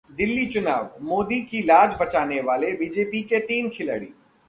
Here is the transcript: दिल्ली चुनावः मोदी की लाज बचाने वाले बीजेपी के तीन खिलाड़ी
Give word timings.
दिल्ली 0.09 0.45
चुनावः 0.45 1.03
मोदी 1.05 1.41
की 1.41 1.61
लाज 1.61 1.95
बचाने 2.01 2.39
वाले 2.41 2.71
बीजेपी 2.71 3.21
के 3.21 3.39
तीन 3.39 3.69
खिलाड़ी 3.69 4.07